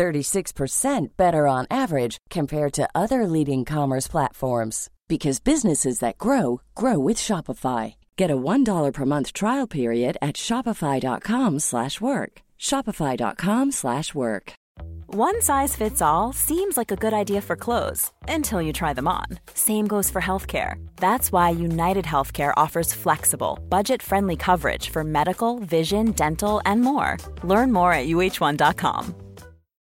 36% 0.00 1.08
better 1.18 1.46
on 1.46 1.66
average 1.70 2.16
compared 2.30 2.72
to 2.72 2.88
other 2.94 3.26
leading 3.26 3.66
commerce 3.66 4.08
platforms 4.08 4.88
because 5.08 5.40
businesses 5.40 5.98
that 5.98 6.16
grow 6.16 6.62
grow 6.74 6.98
with 6.98 7.18
Shopify. 7.18 7.94
Get 8.16 8.30
a 8.30 8.36
$1 8.36 8.92
per 8.94 9.04
month 9.04 9.34
trial 9.34 9.66
period 9.66 10.16
at 10.22 10.36
shopify.com/work. 10.36 12.32
shopify.com/work. 12.68 14.52
One 15.28 15.42
size 15.42 15.76
fits 15.76 16.00
all 16.00 16.32
seems 16.32 16.76
like 16.76 16.92
a 16.92 17.02
good 17.04 17.12
idea 17.22 17.40
for 17.40 17.56
clothes 17.56 18.12
until 18.36 18.62
you 18.62 18.72
try 18.72 18.92
them 18.94 19.08
on. 19.08 19.26
Same 19.54 19.86
goes 19.86 20.08
for 20.10 20.22
healthcare. 20.22 20.74
That's 20.96 21.32
why 21.32 21.50
United 21.50 22.04
Healthcare 22.04 22.52
offers 22.56 22.94
flexible, 22.94 23.58
budget-friendly 23.68 24.36
coverage 24.36 24.86
for 24.90 25.02
medical, 25.04 25.58
vision, 25.58 26.12
dental, 26.12 26.62
and 26.64 26.80
more. 26.80 27.16
Learn 27.42 27.72
more 27.72 27.92
at 27.92 28.06
uhone.com. 28.06 29.04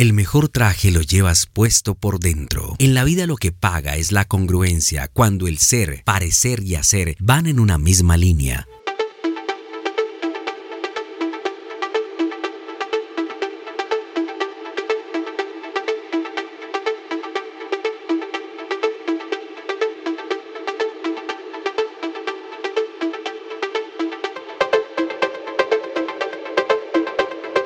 El 0.00 0.14
mejor 0.14 0.48
traje 0.48 0.90
lo 0.90 1.02
llevas 1.02 1.44
puesto 1.44 1.94
por 1.94 2.20
dentro. 2.20 2.74
En 2.78 2.94
la 2.94 3.04
vida 3.04 3.26
lo 3.26 3.36
que 3.36 3.52
paga 3.52 3.96
es 3.96 4.12
la 4.12 4.24
congruencia 4.24 5.08
cuando 5.08 5.46
el 5.46 5.58
ser, 5.58 6.04
parecer 6.06 6.62
y 6.62 6.76
hacer 6.76 7.16
van 7.20 7.46
en 7.46 7.60
una 7.60 7.76
misma 7.76 8.16
línea. 8.16 8.66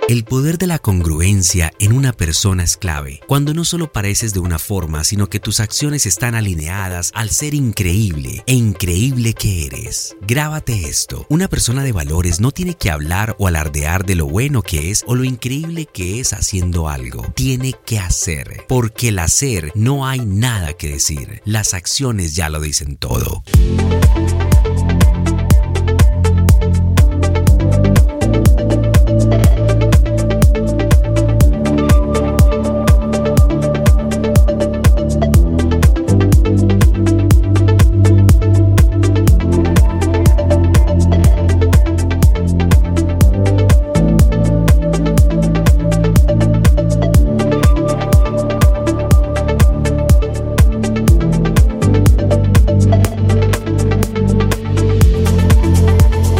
El 0.06 0.24
poder 0.24 0.58
de 0.58 0.66
la 0.66 0.78
congruencia 0.78 1.72
en 1.78 1.94
una 1.94 2.12
persona 2.12 2.62
es 2.62 2.76
clave, 2.76 3.20
cuando 3.26 3.54
no 3.54 3.64
solo 3.64 3.90
pareces 3.90 4.34
de 4.34 4.38
una 4.38 4.58
forma, 4.58 5.02
sino 5.02 5.30
que 5.30 5.40
tus 5.40 5.60
acciones 5.60 6.04
están 6.04 6.34
alineadas 6.34 7.10
al 7.14 7.30
ser 7.30 7.54
increíble 7.54 8.42
e 8.46 8.52
increíble 8.52 9.32
que 9.32 9.64
eres. 9.64 10.14
Grábate 10.20 10.88
esto, 10.90 11.24
una 11.30 11.48
persona 11.48 11.82
de 11.82 11.92
valores 11.92 12.38
no 12.38 12.50
tiene 12.50 12.74
que 12.74 12.90
hablar 12.90 13.34
o 13.38 13.48
alardear 13.48 14.04
de 14.04 14.14
lo 14.14 14.26
bueno 14.26 14.60
que 14.60 14.90
es 14.90 15.04
o 15.06 15.14
lo 15.14 15.24
increíble 15.24 15.86
que 15.86 16.20
es 16.20 16.34
haciendo 16.34 16.90
algo, 16.90 17.24
tiene 17.34 17.74
que 17.86 17.98
hacer, 17.98 18.66
porque 18.68 19.08
el 19.08 19.18
hacer 19.18 19.72
no 19.74 20.06
hay 20.06 20.20
nada 20.20 20.74
que 20.74 20.90
decir, 20.90 21.40
las 21.46 21.72
acciones 21.72 22.36
ya 22.36 22.50
lo 22.50 22.60
dicen 22.60 22.98
todo. 22.98 23.42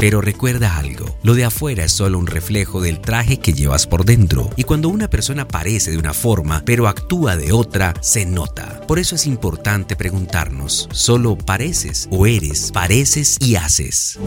Pero 0.05 0.21
recuerda 0.21 0.77
algo, 0.77 1.17
lo 1.23 1.35
de 1.35 1.47
afuera 1.47 1.83
es 1.83 1.93
solo 1.93 2.19
un 2.19 2.27
reflejo 2.27 2.83
del 2.83 3.01
traje 3.01 3.39
que 3.39 3.55
llevas 3.55 3.87
por 3.87 4.05
dentro. 4.05 4.51
Y 4.55 4.65
cuando 4.65 4.91
una 4.91 5.09
persona 5.09 5.49
parece 5.49 5.93
de 5.93 5.97
una 5.97 6.13
forma, 6.13 6.63
pero 6.67 6.89
actúa 6.89 7.39
de 7.39 7.53
otra, 7.53 7.95
se 8.03 8.27
nota. 8.27 8.83
Por 8.87 8.99
eso 8.99 9.15
es 9.15 9.27
importante 9.27 9.97
preguntarnos, 9.97 10.91
¿solo 10.93 11.39
pareces 11.39 12.07
o 12.11 12.27
eres, 12.27 12.71
pareces 12.71 13.39
y 13.41 13.57
haces? 13.57 14.19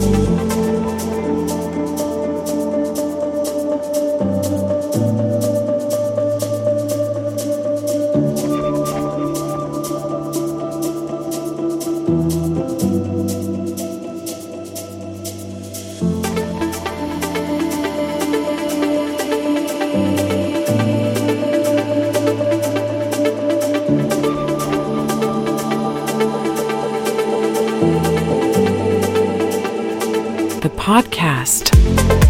The 30.68 30.76
podcast. 30.76 32.27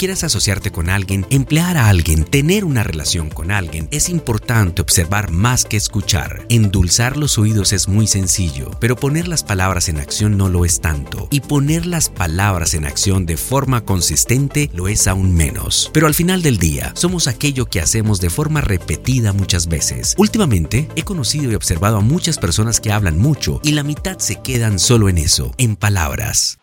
Quieras 0.00 0.24
asociarte 0.24 0.70
con 0.70 0.88
alguien, 0.88 1.26
emplear 1.28 1.76
a 1.76 1.90
alguien, 1.90 2.24
tener 2.24 2.64
una 2.64 2.82
relación 2.82 3.28
con 3.28 3.50
alguien, 3.50 3.86
es 3.90 4.08
importante 4.08 4.80
observar 4.80 5.30
más 5.30 5.66
que 5.66 5.76
escuchar. 5.76 6.46
Endulzar 6.48 7.18
los 7.18 7.36
oídos 7.36 7.74
es 7.74 7.86
muy 7.86 8.06
sencillo, 8.06 8.70
pero 8.80 8.96
poner 8.96 9.28
las 9.28 9.44
palabras 9.44 9.90
en 9.90 9.98
acción 9.98 10.38
no 10.38 10.48
lo 10.48 10.64
es 10.64 10.80
tanto. 10.80 11.28
Y 11.30 11.40
poner 11.40 11.84
las 11.84 12.08
palabras 12.08 12.72
en 12.72 12.86
acción 12.86 13.26
de 13.26 13.36
forma 13.36 13.84
consistente 13.84 14.70
lo 14.72 14.88
es 14.88 15.06
aún 15.06 15.34
menos. 15.34 15.90
Pero 15.92 16.06
al 16.06 16.14
final 16.14 16.40
del 16.40 16.56
día, 16.56 16.94
somos 16.96 17.26
aquello 17.26 17.66
que 17.66 17.82
hacemos 17.82 18.22
de 18.22 18.30
forma 18.30 18.62
repetida 18.62 19.34
muchas 19.34 19.68
veces. 19.68 20.14
Últimamente, 20.16 20.88
he 20.96 21.02
conocido 21.02 21.52
y 21.52 21.56
observado 21.56 21.98
a 21.98 22.00
muchas 22.00 22.38
personas 22.38 22.80
que 22.80 22.90
hablan 22.90 23.18
mucho 23.18 23.60
y 23.62 23.72
la 23.72 23.82
mitad 23.82 24.18
se 24.18 24.40
quedan 24.40 24.78
solo 24.78 25.10
en 25.10 25.18
eso, 25.18 25.52
en 25.58 25.76
palabras. 25.76 26.56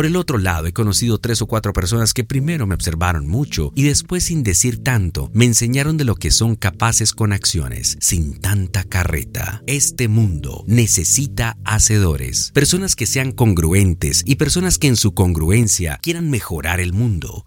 Por 0.00 0.06
el 0.06 0.16
otro 0.16 0.38
lado, 0.38 0.66
he 0.66 0.72
conocido 0.72 1.18
tres 1.18 1.42
o 1.42 1.46
cuatro 1.46 1.74
personas 1.74 2.14
que 2.14 2.24
primero 2.24 2.66
me 2.66 2.74
observaron 2.74 3.28
mucho 3.28 3.70
y 3.74 3.82
después 3.82 4.24
sin 4.24 4.42
decir 4.42 4.82
tanto 4.82 5.30
me 5.34 5.44
enseñaron 5.44 5.98
de 5.98 6.04
lo 6.04 6.14
que 6.14 6.30
son 6.30 6.56
capaces 6.56 7.12
con 7.12 7.34
acciones, 7.34 7.98
sin 8.00 8.40
tanta 8.40 8.82
carreta. 8.84 9.62
Este 9.66 10.08
mundo 10.08 10.64
necesita 10.66 11.58
hacedores, 11.66 12.50
personas 12.54 12.96
que 12.96 13.04
sean 13.04 13.32
congruentes 13.32 14.22
y 14.24 14.36
personas 14.36 14.78
que 14.78 14.86
en 14.86 14.96
su 14.96 15.12
congruencia 15.12 15.98
quieran 16.00 16.30
mejorar 16.30 16.80
el 16.80 16.94
mundo. 16.94 17.44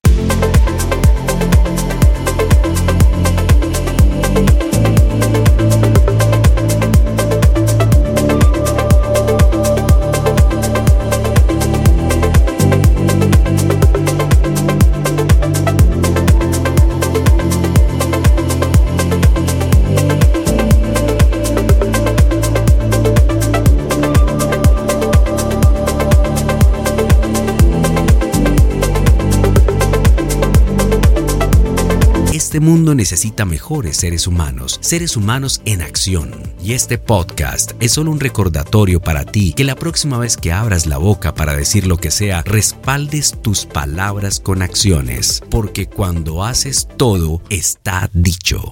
Este 32.54 32.64
mundo 32.64 32.94
necesita 32.94 33.46
mejores 33.46 33.98
seres 33.98 34.28
humanos, 34.28 34.78
seres 34.80 35.18
humanos 35.18 35.64
en 35.66 35.82
acción. 35.82 36.36
Y 36.64 36.74
este 36.74 37.00
podcast 37.00 37.72
es 37.80 37.94
solo 37.94 38.12
un 38.12 38.20
recordatorio 38.20 39.02
para 39.02 39.26
ti 39.26 39.54
que 39.54 39.64
la 39.64 39.74
próxima 39.74 40.20
vez 40.20 40.38
que 40.38 40.52
abras 40.52 40.86
la 40.86 41.00
boca 41.00 41.34
para 41.34 41.56
decir 41.56 41.88
lo 41.88 41.98
que 41.98 42.12
sea, 42.12 42.44
respaldes 42.44 43.42
tus 43.42 43.66
palabras 43.66 44.40
con 44.40 44.62
acciones, 44.62 45.42
porque 45.50 45.88
cuando 45.88 46.44
haces 46.44 46.88
todo, 46.96 47.42
está 47.50 48.12
dicho. 48.14 48.72